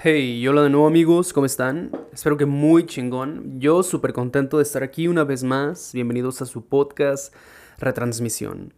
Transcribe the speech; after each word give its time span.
Hey, 0.00 0.46
hola 0.46 0.62
de 0.62 0.70
nuevo 0.70 0.86
amigos, 0.86 1.32
¿cómo 1.32 1.44
están? 1.44 1.90
Espero 2.12 2.36
que 2.36 2.46
muy 2.46 2.86
chingón. 2.86 3.58
Yo 3.58 3.82
súper 3.82 4.12
contento 4.12 4.58
de 4.58 4.62
estar 4.62 4.84
aquí 4.84 5.08
una 5.08 5.24
vez 5.24 5.42
más. 5.42 5.92
Bienvenidos 5.92 6.40
a 6.40 6.46
su 6.46 6.64
podcast 6.68 7.34
Retransmisión. 7.78 8.72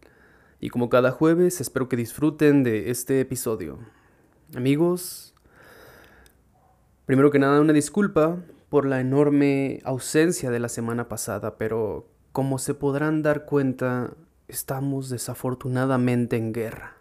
Y 0.59 0.69
como 0.69 0.89
cada 0.89 1.11
jueves, 1.11 1.61
espero 1.61 1.87
que 1.87 1.95
disfruten 1.95 2.63
de 2.63 2.89
este 2.89 3.19
episodio. 3.19 3.77
Amigos, 4.55 5.35
primero 7.05 7.29
que 7.29 7.37
nada 7.37 7.61
una 7.61 7.73
disculpa 7.73 8.37
por 8.69 8.87
la 8.87 8.99
enorme 8.99 9.79
ausencia 9.83 10.49
de 10.49 10.59
la 10.59 10.69
semana 10.69 11.07
pasada, 11.07 11.55
pero 11.55 12.07
como 12.31 12.57
se 12.57 12.73
podrán 12.73 13.21
dar 13.21 13.45
cuenta, 13.45 14.15
estamos 14.47 15.09
desafortunadamente 15.09 16.37
en 16.37 16.51
guerra. 16.51 17.00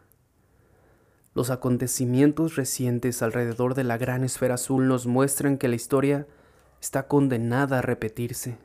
Los 1.33 1.51
acontecimientos 1.51 2.57
recientes 2.57 3.23
alrededor 3.23 3.75
de 3.75 3.85
la 3.85 3.99
gran 3.99 4.25
esfera 4.25 4.55
azul 4.55 4.89
nos 4.89 5.07
muestran 5.07 5.59
que 5.59 5.69
la 5.69 5.77
historia 5.77 6.27
está 6.81 7.07
condenada 7.07 7.79
a 7.79 7.83
repetirse. 7.83 8.59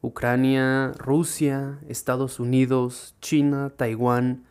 Ucrania, 0.00 0.92
Rusia, 0.96 1.80
Estados 1.88 2.38
Unidos, 2.38 3.16
China, 3.20 3.72
Taiwán, 3.76 4.44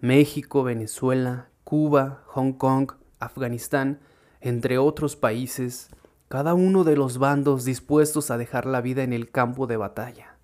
México, 0.00 0.62
Venezuela, 0.62 1.48
Cuba, 1.64 2.22
Hong 2.28 2.52
Kong, 2.52 2.92
Afganistán, 3.18 4.00
entre 4.40 4.78
otros 4.78 5.14
países, 5.14 5.90
cada 6.28 6.54
uno 6.54 6.84
de 6.84 6.96
los 6.96 7.18
bandos 7.18 7.64
dispuestos 7.64 8.30
a 8.30 8.38
dejar 8.38 8.64
la 8.64 8.80
vida 8.80 9.02
en 9.02 9.12
el 9.12 9.30
campo 9.30 9.66
de 9.66 9.76
batalla. 9.76 10.38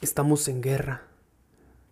Estamos 0.00 0.46
en 0.46 0.60
guerra 0.60 1.13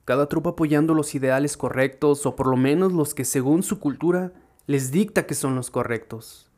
cada 0.04 0.28
tropa 0.28 0.50
apoyando 0.50 0.94
los 0.94 1.14
ideales 1.14 1.56
correctos 1.56 2.26
o 2.26 2.34
por 2.34 2.48
lo 2.48 2.56
menos 2.56 2.92
los 2.92 3.14
que 3.14 3.24
según 3.24 3.62
su 3.62 3.78
cultura 3.78 4.32
les 4.66 4.90
dicta 4.90 5.26
que 5.26 5.34
son 5.34 5.54
los 5.54 5.70
correctos. 5.70 6.50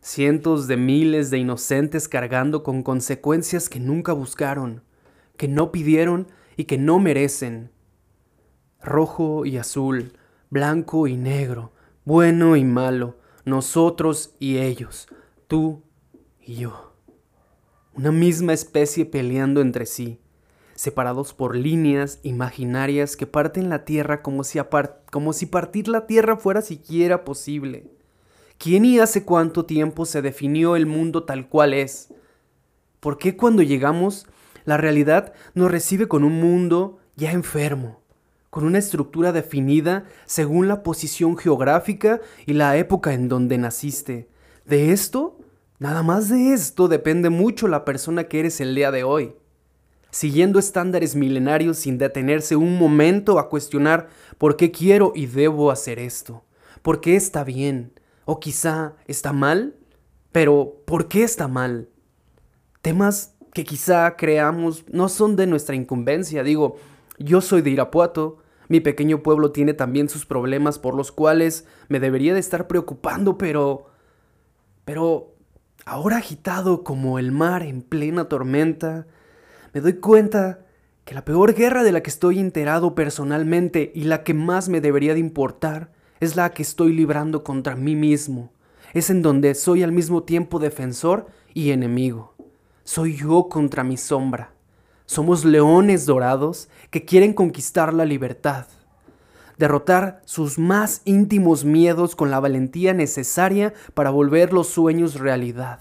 Cientos 0.00 0.68
de 0.68 0.76
miles 0.76 1.30
de 1.30 1.38
inocentes 1.38 2.08
cargando 2.08 2.62
con 2.62 2.82
consecuencias 2.82 3.68
que 3.68 3.80
nunca 3.80 4.12
buscaron, 4.12 4.82
que 5.36 5.48
no 5.48 5.72
pidieron 5.72 6.28
y 6.56 6.64
que 6.64 6.78
no 6.78 7.00
merecen. 7.00 7.70
Rojo 8.80 9.46
y 9.46 9.56
azul, 9.56 10.12
blanco 10.48 11.08
y 11.08 11.16
negro, 11.16 11.72
bueno 12.04 12.54
y 12.56 12.64
malo, 12.64 13.16
nosotros 13.44 14.36
y 14.38 14.58
ellos, 14.58 15.08
tú 15.48 15.82
y 16.40 16.54
yo. 16.54 16.92
Una 17.94 18.12
misma 18.12 18.52
especie 18.52 19.06
peleando 19.06 19.60
entre 19.60 19.86
sí 19.86 20.20
separados 20.76 21.32
por 21.32 21.56
líneas 21.56 22.20
imaginarias 22.22 23.16
que 23.16 23.26
parten 23.26 23.68
la 23.68 23.84
Tierra 23.84 24.22
como 24.22 24.44
si, 24.44 24.60
como 25.10 25.32
si 25.32 25.46
partir 25.46 25.88
la 25.88 26.06
Tierra 26.06 26.36
fuera 26.36 26.62
siquiera 26.62 27.24
posible. 27.24 27.90
¿Quién 28.58 28.84
y 28.84 29.00
hace 29.00 29.24
cuánto 29.24 29.64
tiempo 29.64 30.06
se 30.06 30.22
definió 30.22 30.76
el 30.76 30.86
mundo 30.86 31.24
tal 31.24 31.48
cual 31.48 31.74
es? 31.74 32.08
¿Por 33.00 33.18
qué 33.18 33.36
cuando 33.36 33.62
llegamos 33.62 34.26
la 34.64 34.76
realidad 34.76 35.32
nos 35.54 35.70
recibe 35.70 36.08
con 36.08 36.24
un 36.24 36.40
mundo 36.40 36.98
ya 37.16 37.32
enfermo, 37.32 38.00
con 38.50 38.64
una 38.64 38.78
estructura 38.78 39.32
definida 39.32 40.04
según 40.26 40.68
la 40.68 40.82
posición 40.82 41.36
geográfica 41.36 42.20
y 42.46 42.52
la 42.52 42.76
época 42.76 43.14
en 43.14 43.28
donde 43.28 43.58
naciste? 43.58 44.28
De 44.64 44.92
esto, 44.92 45.38
nada 45.78 46.02
más 46.02 46.28
de 46.28 46.52
esto 46.52 46.88
depende 46.88 47.30
mucho 47.30 47.68
la 47.68 47.84
persona 47.84 48.24
que 48.24 48.40
eres 48.40 48.60
el 48.60 48.74
día 48.74 48.90
de 48.90 49.04
hoy 49.04 49.34
siguiendo 50.16 50.58
estándares 50.58 51.14
milenarios 51.14 51.76
sin 51.76 51.98
detenerse 51.98 52.56
un 52.56 52.78
momento 52.78 53.38
a 53.38 53.50
cuestionar 53.50 54.08
por 54.38 54.56
qué 54.56 54.70
quiero 54.70 55.12
y 55.14 55.26
debo 55.26 55.70
hacer 55.70 55.98
esto, 55.98 56.42
por 56.80 57.02
qué 57.02 57.16
está 57.16 57.44
bien, 57.44 57.92
o 58.24 58.40
quizá 58.40 58.94
está 59.06 59.34
mal, 59.34 59.76
pero 60.32 60.80
¿por 60.86 61.08
qué 61.08 61.22
está 61.22 61.48
mal? 61.48 61.90
Temas 62.80 63.34
que 63.52 63.64
quizá 63.64 64.16
creamos 64.16 64.86
no 64.90 65.10
son 65.10 65.36
de 65.36 65.46
nuestra 65.46 65.76
incumbencia, 65.76 66.42
digo, 66.42 66.76
yo 67.18 67.42
soy 67.42 67.60
de 67.60 67.72
Irapuato, 67.72 68.38
mi 68.68 68.80
pequeño 68.80 69.22
pueblo 69.22 69.52
tiene 69.52 69.74
también 69.74 70.08
sus 70.08 70.24
problemas 70.24 70.78
por 70.78 70.94
los 70.94 71.12
cuales 71.12 71.66
me 71.88 72.00
debería 72.00 72.32
de 72.32 72.40
estar 72.40 72.66
preocupando, 72.68 73.36
pero... 73.36 73.90
pero... 74.86 75.34
ahora 75.84 76.16
agitado 76.16 76.84
como 76.84 77.18
el 77.18 77.32
mar 77.32 77.62
en 77.62 77.82
plena 77.82 78.30
tormenta, 78.30 79.06
me 79.76 79.82
doy 79.82 79.96
cuenta 79.96 80.60
que 81.04 81.14
la 81.14 81.26
peor 81.26 81.52
guerra 81.52 81.82
de 81.84 81.92
la 81.92 82.02
que 82.02 82.08
estoy 82.08 82.38
enterado 82.38 82.94
personalmente 82.94 83.92
y 83.94 84.04
la 84.04 84.24
que 84.24 84.32
más 84.32 84.70
me 84.70 84.80
debería 84.80 85.12
de 85.12 85.20
importar 85.20 85.92
es 86.18 86.34
la 86.34 86.48
que 86.54 86.62
estoy 86.62 86.94
librando 86.94 87.44
contra 87.44 87.76
mí 87.76 87.94
mismo. 87.94 88.54
Es 88.94 89.10
en 89.10 89.20
donde 89.20 89.54
soy 89.54 89.82
al 89.82 89.92
mismo 89.92 90.22
tiempo 90.22 90.58
defensor 90.58 91.26
y 91.52 91.72
enemigo. 91.72 92.34
Soy 92.84 93.16
yo 93.16 93.50
contra 93.50 93.84
mi 93.84 93.98
sombra. 93.98 94.54
Somos 95.04 95.44
leones 95.44 96.06
dorados 96.06 96.70
que 96.88 97.04
quieren 97.04 97.34
conquistar 97.34 97.92
la 97.92 98.06
libertad, 98.06 98.64
derrotar 99.58 100.22
sus 100.24 100.58
más 100.58 101.02
íntimos 101.04 101.66
miedos 101.66 102.16
con 102.16 102.30
la 102.30 102.40
valentía 102.40 102.94
necesaria 102.94 103.74
para 103.92 104.08
volver 104.08 104.54
los 104.54 104.68
sueños 104.68 105.20
realidad. 105.20 105.80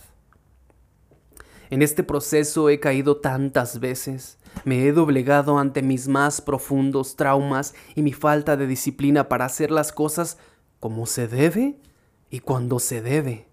En 1.70 1.82
este 1.82 2.04
proceso 2.04 2.70
he 2.70 2.80
caído 2.80 3.18
tantas 3.18 3.80
veces, 3.80 4.38
me 4.64 4.86
he 4.86 4.92
doblegado 4.92 5.58
ante 5.58 5.82
mis 5.82 6.08
más 6.08 6.42
profundos 6.42 7.16
traumas 7.16 7.74
y 7.96 8.02
mi 8.02 8.14
falta 8.14 8.56
de 8.56 8.68
disciplina 8.68 9.28
para 9.28 9.46
hacer 9.46 9.72
las 9.72 9.92
cosas 9.92 10.38
como 10.80 11.06
se 11.06 11.28
debe 11.28 11.78
y 12.30 12.40
cuando 12.40 12.80
se 12.80 13.02
debe. 13.02 13.48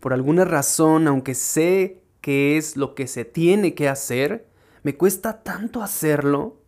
Por 0.00 0.12
alguna 0.12 0.44
razón, 0.44 1.08
aunque 1.08 1.34
sé 1.34 2.02
que 2.20 2.56
es 2.56 2.76
lo 2.76 2.94
que 2.94 3.06
se 3.06 3.24
tiene 3.24 3.74
que 3.74 3.88
hacer, 3.88 4.46
me 4.82 4.96
cuesta 4.96 5.42
tanto 5.42 5.82
hacerlo 5.82 6.59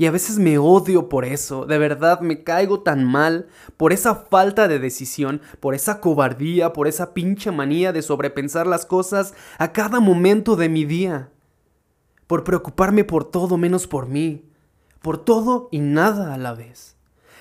y 0.00 0.06
a 0.06 0.10
veces 0.10 0.38
me 0.38 0.56
odio 0.56 1.10
por 1.10 1.26
eso, 1.26 1.66
de 1.66 1.76
verdad 1.76 2.20
me 2.20 2.42
caigo 2.42 2.80
tan 2.80 3.04
mal, 3.04 3.48
por 3.76 3.92
esa 3.92 4.14
falta 4.14 4.66
de 4.66 4.78
decisión, 4.78 5.42
por 5.60 5.74
esa 5.74 6.00
cobardía, 6.00 6.72
por 6.72 6.88
esa 6.88 7.12
pinche 7.12 7.50
manía 7.50 7.92
de 7.92 8.00
sobrepensar 8.00 8.66
las 8.66 8.86
cosas 8.86 9.34
a 9.58 9.72
cada 9.72 10.00
momento 10.00 10.56
de 10.56 10.70
mi 10.70 10.86
día, 10.86 11.28
por 12.26 12.44
preocuparme 12.44 13.04
por 13.04 13.30
todo 13.30 13.58
menos 13.58 13.86
por 13.86 14.08
mí, 14.08 14.46
por 15.02 15.22
todo 15.22 15.68
y 15.70 15.80
nada 15.80 16.32
a 16.32 16.38
la 16.38 16.54
vez. 16.54 16.96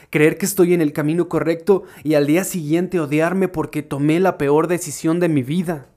Creer 0.10 0.38
que 0.38 0.46
estoy 0.46 0.74
en 0.74 0.82
el 0.82 0.92
camino 0.92 1.30
correcto 1.30 1.84
y 2.04 2.16
al 2.16 2.28
día 2.28 2.44
siguiente 2.44 3.00
odiarme 3.00 3.48
porque 3.48 3.84
tomé 3.84 4.20
la 4.20 4.38
peor 4.38 4.68
decisión 4.68 5.22
de 5.22 5.30
mi 5.30 5.44
vida. 5.44 5.88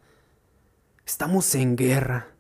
Estamos 1.05 1.57
en 1.57 1.75
guerra 1.75 2.32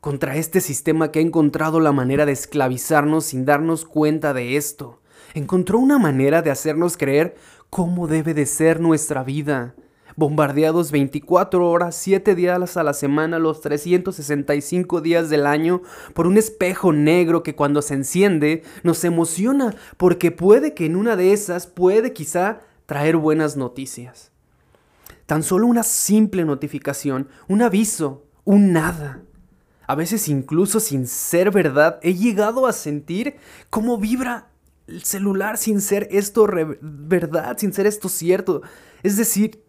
contra 0.00 0.36
este 0.36 0.60
sistema 0.60 1.10
que 1.10 1.18
ha 1.18 1.22
encontrado 1.22 1.80
la 1.80 1.92
manera 1.92 2.24
de 2.24 2.32
esclavizarnos 2.32 3.24
sin 3.24 3.44
darnos 3.44 3.84
cuenta 3.84 4.32
de 4.32 4.56
esto. 4.56 5.00
Encontró 5.34 5.78
una 5.78 5.98
manera 5.98 6.40
de 6.42 6.50
hacernos 6.50 6.96
creer 6.96 7.36
cómo 7.68 8.06
debe 8.06 8.32
de 8.32 8.46
ser 8.46 8.80
nuestra 8.80 9.24
vida. 9.24 9.74
Bombardeados 10.16 10.90
24 10.90 11.68
horas, 11.68 11.94
7 11.96 12.34
días 12.34 12.76
a 12.76 12.82
la 12.82 12.92
semana, 12.92 13.38
los 13.38 13.60
365 13.60 15.00
días 15.00 15.30
del 15.30 15.46
año, 15.46 15.82
por 16.12 16.26
un 16.26 16.36
espejo 16.36 16.92
negro 16.92 17.44
que 17.44 17.54
cuando 17.54 17.82
se 17.82 17.94
enciende 17.94 18.62
nos 18.82 19.04
emociona, 19.04 19.76
porque 19.96 20.32
puede 20.32 20.74
que 20.74 20.86
en 20.86 20.96
una 20.96 21.14
de 21.14 21.32
esas 21.32 21.68
puede 21.68 22.12
quizá 22.12 22.60
traer 22.86 23.16
buenas 23.16 23.56
noticias. 23.56 24.32
Tan 25.26 25.42
solo 25.42 25.66
una 25.66 25.82
simple 25.82 26.44
notificación, 26.44 27.28
un 27.46 27.62
aviso, 27.62 28.24
un 28.44 28.72
nada 28.72 29.22
a 29.88 29.94
veces 29.94 30.28
incluso 30.28 30.80
sin 30.80 31.06
ser 31.06 31.50
verdad, 31.50 31.98
he 32.02 32.14
llegado 32.14 32.66
a 32.66 32.74
sentir 32.74 33.36
cómo 33.70 33.96
vibra 33.96 34.50
el 34.86 35.02
celular 35.02 35.56
sin 35.56 35.80
ser 35.80 36.08
esto 36.10 36.46
verdad, 36.82 37.56
sin 37.56 37.72
ser 37.72 37.86
esto 37.86 38.10
cierto. 38.10 38.60
Es 39.02 39.16
decir, 39.16 39.64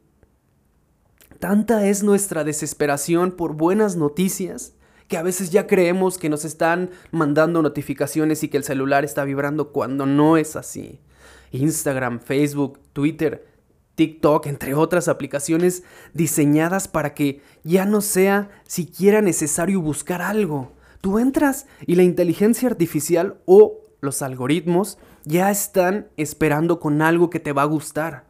tanta 1.39 1.88
es 1.88 2.04
nuestra 2.04 2.44
desesperación 2.44 3.31
por 3.31 3.54
buenas 3.54 3.95
noticias 3.95 4.74
que 5.07 5.16
a 5.16 5.24
veces 5.24 5.51
ya 5.51 5.68
creemos 5.68 6.18
que 6.18 6.27
nos 6.27 6.44
están 6.44 6.89
mandando 7.12 7.62
notificaciones 7.62 8.44
y 8.44 8.50
que 8.50 8.57
el 8.57 8.66
celular 8.66 9.06
está 9.06 9.24
vibrando 9.24 9.71
cuando 9.71 10.06
no 10.06 10.36
es 10.36 10.57
así. 10.57 11.00
Instagram, 11.51 12.19
Facebook, 12.19 12.80
Twitter, 12.92 13.48
TikTok, 14.00 14.46
entre 14.46 14.75
otras 14.75 15.10
aplicaciones 15.10 15.84
diseñadas 16.13 16.88
para 16.88 17.13
que 17.13 17.42
ya 17.66 17.84
no 17.84 18.00
sea 18.00 18.50
siquiera 18.66 19.22
necesario 19.22 19.81
buscar 19.81 20.22
algo. 20.22 20.72
Tú 21.01 21.19
entras 21.19 21.66
y 21.86 21.96
la 21.96 22.04
inteligencia 22.04 22.69
artificial 22.69 23.42
o 23.46 23.81
los 24.00 24.22
algoritmos 24.22 25.00
ya 25.25 25.51
están 25.51 26.07
esperando 26.16 26.80
con 26.80 27.01
algo 27.01 27.30
que 27.30 27.42
te 27.42 27.51
va 27.51 27.63
a 27.63 27.66
gustar. 27.66 28.24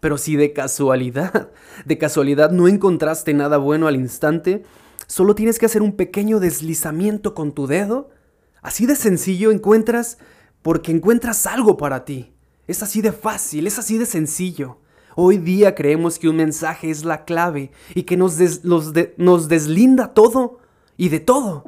Pero 0.00 0.18
si 0.18 0.36
de 0.36 0.52
casualidad, 0.52 1.48
de 1.86 1.96
casualidad 1.96 2.50
no 2.50 2.68
encontraste 2.68 3.32
nada 3.32 3.56
bueno 3.56 3.86
al 3.86 3.96
instante, 3.96 4.64
solo 5.06 5.34
tienes 5.34 5.58
que 5.58 5.64
hacer 5.64 5.80
un 5.80 5.96
pequeño 5.96 6.40
deslizamiento 6.40 7.34
con 7.34 7.52
tu 7.52 7.66
dedo. 7.66 8.10
Así 8.60 8.84
de 8.84 8.96
sencillo 8.96 9.50
encuentras 9.50 10.18
porque 10.60 10.92
encuentras 10.92 11.46
algo 11.46 11.78
para 11.78 12.04
ti. 12.04 12.34
Es 12.66 12.82
así 12.82 13.00
de 13.00 13.12
fácil, 13.12 13.66
es 13.66 13.78
así 13.78 13.96
de 13.96 14.04
sencillo 14.04 14.80
Hoy 15.18 15.38
día 15.38 15.74
creemos 15.74 16.18
que 16.18 16.28
un 16.28 16.36
mensaje 16.36 16.90
es 16.90 17.02
la 17.02 17.24
clave 17.24 17.70
y 17.94 18.02
que 18.02 18.18
nos, 18.18 18.36
deslinda 18.36 20.12
todo 20.12 20.58
y 20.98 21.08
de 21.08 21.20
todo. 21.20 21.64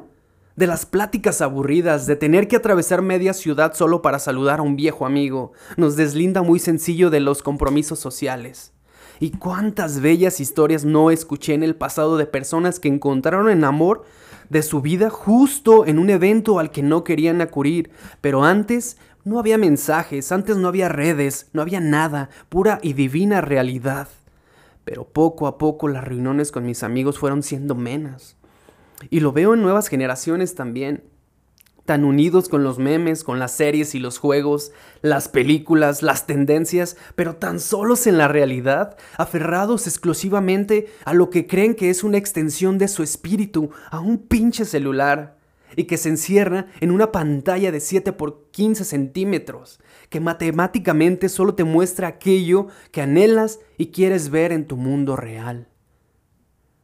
De 0.55 0.67
las 0.67 0.85
pláticas 0.85 1.41
aburridas, 1.41 2.05
de 2.05 2.15
tener 2.15 2.47
que 2.47 2.57
atravesar 2.57 3.01
media 3.01 3.33
ciudad 3.33 3.73
solo 3.73 4.03
para 4.03 4.19
saludar 4.19 4.59
a 4.59 4.61
un 4.61 4.75
viejo 4.75 5.07
amigo, 5.07 5.53
nos 5.77 5.95
deslinda 5.95 6.43
muy 6.43 6.59
sencillo 6.59 7.09
de 7.09 7.21
los 7.21 7.41
compromisos 7.41 7.97
sociales. 7.97 8.71
Y 9.19 9.31
cuántas 9.31 9.99
bellas 9.99 10.39
historias 10.39 10.85
no 10.85 11.09
escuché 11.09 11.55
en 11.55 11.63
el 11.63 11.75
pasado 11.75 12.17
de 12.17 12.27
personas 12.27 12.79
que 12.79 12.87
encontraron 12.87 13.49
el 13.49 13.63
amor 13.63 14.03
de 14.49 14.61
su 14.61 14.81
vida 14.81 15.09
justo 15.09 15.87
en 15.87 15.97
un 15.97 16.11
evento 16.11 16.59
al 16.59 16.71
que 16.71 16.83
no 16.83 17.03
querían 17.03 17.41
acudir, 17.41 17.89
pero 18.21 18.43
antes 18.43 18.97
no 19.23 19.39
había 19.39 19.57
mensajes, 19.57 20.31
antes 20.31 20.57
no 20.57 20.67
había 20.67 20.89
redes, 20.89 21.49
no 21.53 21.61
había 21.61 21.79
nada, 21.79 22.29
pura 22.49 22.79
y 22.81 22.93
divina 22.93 23.41
realidad. 23.41 24.07
Pero 24.85 25.05
poco 25.05 25.47
a 25.47 25.57
poco 25.57 25.87
las 25.87 26.03
reuniones 26.03 26.51
con 26.51 26.65
mis 26.65 26.83
amigos 26.83 27.19
fueron 27.19 27.43
siendo 27.43 27.75
menos. 27.75 28.37
Y 29.09 29.19
lo 29.19 29.31
veo 29.31 29.53
en 29.53 29.61
nuevas 29.61 29.87
generaciones 29.87 30.55
también 30.55 31.03
tan 31.89 32.05
unidos 32.05 32.49
con 32.49 32.63
los 32.63 32.77
memes, 32.77 33.23
con 33.23 33.39
las 33.39 33.53
series 33.53 33.95
y 33.95 33.99
los 33.99 34.19
juegos, 34.19 34.71
las 35.01 35.27
películas, 35.27 36.03
las 36.03 36.27
tendencias, 36.27 36.97
pero 37.15 37.37
tan 37.37 37.59
solos 37.59 38.05
en 38.05 38.19
la 38.19 38.27
realidad, 38.27 38.95
aferrados 39.17 39.87
exclusivamente 39.87 40.85
a 41.03 41.15
lo 41.15 41.31
que 41.31 41.47
creen 41.47 41.73
que 41.73 41.89
es 41.89 42.03
una 42.03 42.19
extensión 42.19 42.77
de 42.77 42.89
su 42.89 43.01
espíritu, 43.01 43.71
a 43.89 44.01
un 44.01 44.19
pinche 44.19 44.65
celular, 44.65 45.38
y 45.75 45.85
que 45.85 45.97
se 45.97 46.09
encierra 46.09 46.67
en 46.79 46.91
una 46.91 47.11
pantalla 47.11 47.71
de 47.71 47.79
7 47.79 48.13
por 48.13 48.49
15 48.51 48.83
centímetros, 48.85 49.79
que 50.09 50.19
matemáticamente 50.19 51.29
solo 51.29 51.55
te 51.55 51.63
muestra 51.63 52.07
aquello 52.07 52.67
que 52.91 53.01
anhelas 53.01 53.59
y 53.77 53.87
quieres 53.87 54.29
ver 54.29 54.51
en 54.51 54.65
tu 54.65 54.77
mundo 54.77 55.15
real. 55.15 55.67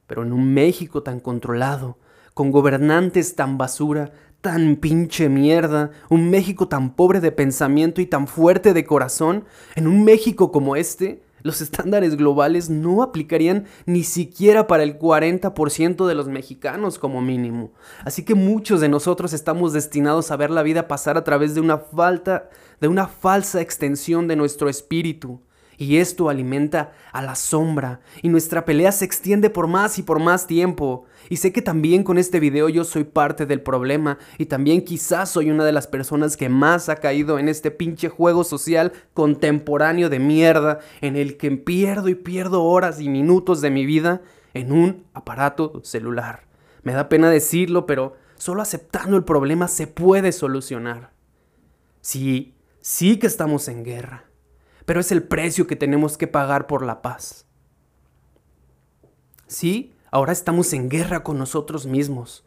Pero 0.08 0.24
en 0.24 0.34
un 0.34 0.54
México 0.54 1.04
tan 1.04 1.20
controlado, 1.20 1.98
con 2.34 2.52
gobernantes 2.52 3.36
tan 3.36 3.58
basura, 3.58 4.12
tan 4.42 4.76
pinche 4.76 5.28
mierda, 5.28 5.90
un 6.10 6.30
México 6.30 6.68
tan 6.68 6.96
pobre 6.96 7.20
de 7.20 7.32
pensamiento 7.32 8.02
y 8.02 8.06
tan 8.06 8.28
fuerte 8.28 8.74
de 8.74 8.86
corazón, 8.86 9.46
en 9.76 9.88
un 9.88 10.04
México 10.04 10.52
como 10.52 10.76
este, 10.76 11.25
los 11.46 11.62
estándares 11.62 12.18
globales 12.18 12.72
no 12.72 13.04
aplicarían 13.04 13.66
ni 13.86 14.04
siquiera 14.04 14.66
para 14.66 14.82
el 14.82 14.98
40% 14.98 16.08
de 16.08 16.16
los 16.16 16.28
mexicanos 16.28 16.98
como 16.98 17.22
mínimo. 17.22 17.72
Así 18.04 18.26
que 18.26 18.34
muchos 18.34 18.82
de 18.82 18.90
nosotros 18.90 19.32
estamos 19.32 19.72
destinados 19.72 20.32
a 20.32 20.38
ver 20.38 20.50
la 20.50 20.64
vida 20.64 20.88
pasar 20.88 21.18
a 21.18 21.24
través 21.24 21.54
de 21.54 21.62
una 21.62 21.78
falta, 21.78 22.50
de 22.82 22.88
una 22.88 23.08
falsa 23.08 23.62
extensión 23.62 24.28
de 24.28 24.36
nuestro 24.36 24.70
espíritu. 24.70 25.40
Y 25.78 25.98
esto 25.98 26.30
alimenta 26.30 26.94
a 27.12 27.22
la 27.22 27.36
sombra 27.36 28.00
y 28.22 28.30
nuestra 28.30 28.66
pelea 28.66 28.92
se 28.92 29.06
extiende 29.06 29.50
por 29.50 29.68
más 29.68 30.00
y 30.00 30.04
por 30.04 30.20
más 30.20 30.48
tiempo. 30.48 31.06
Y 31.30 31.38
sé 31.38 31.52
que 31.52 31.62
también 31.62 32.04
con 32.04 32.18
este 32.18 32.40
video 32.40 32.70
yo 32.70 32.84
soy 32.84 33.04
parte 33.04 33.46
del 33.46 33.62
problema 33.62 34.18
y 34.38 34.46
también 34.46 34.84
quizás 34.84 35.30
soy 35.30 35.52
una 35.52 35.66
de 35.66 35.72
las 35.72 35.88
personas 35.88 36.38
que 36.38 36.50
más 36.50 36.90
ha 36.90 36.98
caído 36.98 37.40
en 37.40 37.50
este 37.50 37.72
pinche 37.72 38.10
juego 38.10 38.44
social 38.44 38.94
contemporáneo 39.14 40.10
de 40.10 40.20
mierda 40.20 40.80
en 41.02 41.16
el 41.16 41.38
que 41.38 41.52
pierdo 41.52 42.10
y 42.10 42.16
pierdo 42.16 42.64
horas 42.64 43.02
y 43.02 43.10
minutos 43.10 43.62
de 43.62 43.72
mi 43.72 43.86
vida 43.86 44.22
en 44.54 44.72
un 44.72 45.06
aparato 45.14 45.82
celular. 45.84 46.46
Me 46.84 46.94
da 46.94 47.10
pena 47.10 47.30
decirlo, 47.30 47.86
pero 47.86 48.16
solo 48.38 48.62
aceptando 48.62 49.18
el 49.18 49.24
problema 49.24 49.68
se 49.68 49.88
puede 49.88 50.32
solucionar. 50.32 51.12
Sí, 52.02 52.54
sí 52.80 53.18
que 53.18 53.28
estamos 53.28 53.68
en 53.68 53.84
guerra, 53.84 54.26
pero 54.86 55.00
es 55.00 55.12
el 55.12 55.24
precio 55.24 55.68
que 55.68 55.76
tenemos 55.76 56.18
que 56.18 56.28
pagar 56.28 56.68
por 56.68 56.86
la 56.86 57.02
paz. 57.02 57.46
Sí, 59.48 59.94
ahora 60.12 60.32
estamos 60.32 60.74
en 60.74 60.90
guerra 60.90 61.24
con 61.24 61.38
nosotros 61.38 61.86
mismos. 61.86 62.46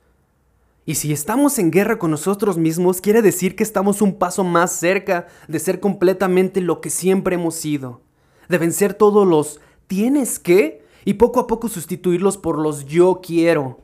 Y 0.84 0.94
si 0.94 1.12
estamos 1.12 1.58
en 1.58 1.70
guerra 1.70 1.98
con 1.98 2.10
nosotros 2.10 2.56
mismos, 2.56 3.00
quiere 3.02 3.20
decir 3.20 3.56
que 3.56 3.62
estamos 3.62 4.00
un 4.00 4.18
paso 4.18 4.42
más 4.42 4.72
cerca 4.72 5.26
de 5.46 5.58
ser 5.58 5.80
completamente 5.80 6.62
lo 6.62 6.80
que 6.80 6.88
siempre 6.88 7.34
hemos 7.34 7.56
sido. 7.56 8.00
De 8.48 8.56
vencer 8.56 8.94
todos 8.94 9.26
los 9.26 9.60
tienes 9.86 10.38
que 10.38 10.82
y 11.04 11.14
poco 11.14 11.40
a 11.40 11.46
poco 11.46 11.68
sustituirlos 11.68 12.38
por 12.38 12.58
los 12.58 12.86
yo 12.86 13.20
quiero. 13.22 13.80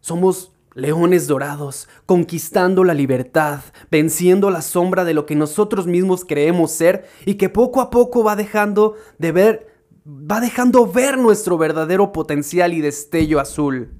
Somos 0.00 0.52
leones 0.74 1.26
dorados, 1.26 1.88
conquistando 2.06 2.84
la 2.84 2.94
libertad, 2.94 3.60
venciendo 3.90 4.50
la 4.50 4.62
sombra 4.62 5.04
de 5.04 5.14
lo 5.14 5.26
que 5.26 5.34
nosotros 5.34 5.86
mismos 5.86 6.24
creemos 6.24 6.70
ser 6.72 7.08
y 7.26 7.34
que 7.34 7.48
poco 7.48 7.80
a 7.80 7.90
poco 7.90 8.22
va 8.24 8.36
dejando 8.36 8.94
de 9.18 9.32
ver 9.32 9.70
va 10.06 10.40
dejando 10.40 10.86
ver 10.86 11.18
nuestro 11.18 11.58
verdadero 11.58 12.12
potencial 12.12 12.72
y 12.72 12.80
destello 12.80 13.40
azul. 13.40 13.90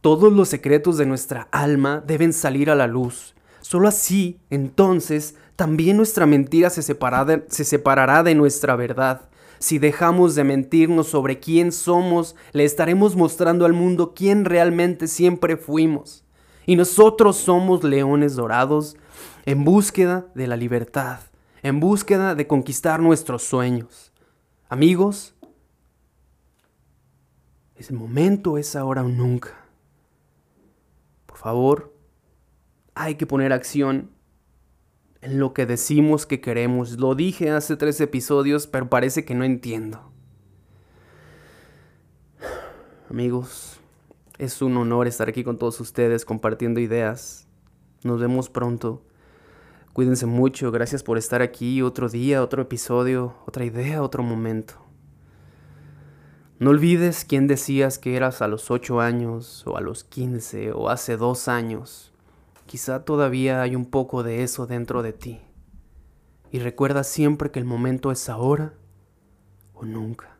Todos 0.00 0.32
los 0.32 0.48
secretos 0.48 0.98
de 0.98 1.06
nuestra 1.06 1.48
alma 1.50 2.02
deben 2.06 2.32
salir 2.32 2.70
a 2.70 2.74
la 2.74 2.86
luz. 2.86 3.34
Solo 3.60 3.88
así, 3.88 4.38
entonces, 4.50 5.34
también 5.56 5.96
nuestra 5.96 6.26
mentira 6.26 6.70
se, 6.70 6.82
se 6.82 7.64
separará 7.64 8.22
de 8.22 8.34
nuestra 8.34 8.76
verdad. 8.76 9.22
Si 9.58 9.78
dejamos 9.78 10.34
de 10.34 10.44
mentirnos 10.44 11.08
sobre 11.08 11.40
quién 11.40 11.72
somos, 11.72 12.36
le 12.52 12.64
estaremos 12.64 13.16
mostrando 13.16 13.64
al 13.64 13.72
mundo 13.72 14.12
quién 14.14 14.44
realmente 14.44 15.08
siempre 15.08 15.56
fuimos. 15.56 16.24
Y 16.66 16.76
nosotros 16.76 17.36
somos 17.36 17.84
leones 17.84 18.34
dorados 18.34 18.96
en 19.44 19.64
búsqueda 19.64 20.26
de 20.34 20.46
la 20.46 20.56
libertad, 20.56 21.20
en 21.62 21.80
búsqueda 21.80 22.34
de 22.34 22.46
conquistar 22.46 23.00
nuestros 23.00 23.44
sueños. 23.44 24.12
Amigos, 24.68 25.34
ese 27.76 27.92
momento 27.92 28.58
es 28.58 28.74
ahora 28.74 29.04
o 29.04 29.08
nunca. 29.08 29.54
Por 31.26 31.38
favor, 31.38 31.94
hay 32.94 33.14
que 33.14 33.26
poner 33.26 33.52
acción 33.52 34.10
lo 35.28 35.52
que 35.52 35.66
decimos 35.66 36.26
que 36.26 36.40
queremos. 36.40 36.98
Lo 36.98 37.14
dije 37.14 37.50
hace 37.50 37.76
tres 37.76 38.00
episodios, 38.00 38.66
pero 38.66 38.88
parece 38.88 39.24
que 39.24 39.34
no 39.34 39.44
entiendo. 39.44 40.12
Amigos, 43.10 43.78
es 44.38 44.60
un 44.62 44.76
honor 44.76 45.06
estar 45.06 45.28
aquí 45.28 45.44
con 45.44 45.58
todos 45.58 45.80
ustedes 45.80 46.24
compartiendo 46.24 46.80
ideas. 46.80 47.46
Nos 48.02 48.20
vemos 48.20 48.48
pronto. 48.48 49.02
Cuídense 49.92 50.26
mucho, 50.26 50.70
gracias 50.72 51.02
por 51.02 51.16
estar 51.16 51.40
aquí 51.40 51.80
otro 51.80 52.08
día, 52.08 52.42
otro 52.42 52.62
episodio, 52.62 53.34
otra 53.46 53.64
idea, 53.64 54.02
otro 54.02 54.22
momento. 54.22 54.74
No 56.58 56.70
olvides 56.70 57.24
quién 57.24 57.46
decías 57.46 57.98
que 57.98 58.16
eras 58.16 58.42
a 58.42 58.48
los 58.48 58.70
8 58.70 59.00
años, 59.00 59.62
o 59.66 59.76
a 59.76 59.80
los 59.80 60.04
15, 60.04 60.72
o 60.72 60.88
hace 60.88 61.16
dos 61.16 61.48
años. 61.48 62.12
Quizá 62.66 63.04
todavía 63.04 63.62
hay 63.62 63.76
un 63.76 63.86
poco 63.86 64.22
de 64.22 64.42
eso 64.42 64.66
dentro 64.66 65.02
de 65.02 65.12
ti. 65.12 65.40
Y 66.50 66.58
recuerda 66.58 67.04
siempre 67.04 67.50
que 67.50 67.60
el 67.60 67.64
momento 67.64 68.10
es 68.10 68.28
ahora 68.28 68.74
o 69.72 69.84
nunca. 69.84 70.36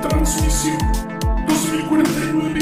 Transmisión 0.00 0.78
2049 1.48 2.60